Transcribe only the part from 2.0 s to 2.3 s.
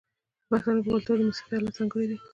دي.